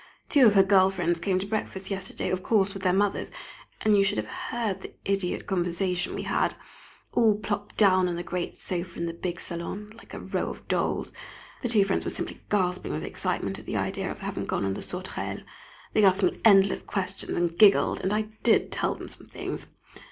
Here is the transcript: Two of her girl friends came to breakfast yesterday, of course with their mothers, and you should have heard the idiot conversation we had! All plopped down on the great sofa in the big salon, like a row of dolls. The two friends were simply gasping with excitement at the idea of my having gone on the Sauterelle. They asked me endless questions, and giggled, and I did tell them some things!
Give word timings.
Two 0.29 0.47
of 0.47 0.55
her 0.55 0.63
girl 0.63 0.89
friends 0.89 1.19
came 1.19 1.37
to 1.37 1.45
breakfast 1.45 1.91
yesterday, 1.91 2.31
of 2.31 2.41
course 2.41 2.73
with 2.73 2.81
their 2.81 2.91
mothers, 2.91 3.29
and 3.81 3.95
you 3.95 4.03
should 4.03 4.17
have 4.17 4.27
heard 4.49 4.81
the 4.81 4.95
idiot 5.05 5.45
conversation 5.45 6.15
we 6.15 6.23
had! 6.23 6.55
All 7.13 7.35
plopped 7.37 7.77
down 7.77 8.07
on 8.07 8.15
the 8.15 8.23
great 8.23 8.57
sofa 8.57 8.97
in 8.97 9.05
the 9.05 9.13
big 9.13 9.39
salon, 9.39 9.93
like 9.97 10.15
a 10.15 10.19
row 10.19 10.49
of 10.49 10.67
dolls. 10.67 11.13
The 11.61 11.69
two 11.69 11.85
friends 11.85 12.03
were 12.03 12.09
simply 12.09 12.41
gasping 12.49 12.93
with 12.93 13.03
excitement 13.05 13.59
at 13.59 13.67
the 13.67 13.77
idea 13.77 14.09
of 14.09 14.21
my 14.21 14.25
having 14.25 14.45
gone 14.47 14.65
on 14.65 14.73
the 14.73 14.81
Sauterelle. 14.81 15.43
They 15.93 16.03
asked 16.03 16.23
me 16.23 16.41
endless 16.43 16.81
questions, 16.81 17.37
and 17.37 17.55
giggled, 17.55 18.01
and 18.01 18.11
I 18.11 18.23
did 18.41 18.71
tell 18.71 18.95
them 18.95 19.07
some 19.07 19.27
things! 19.27 19.67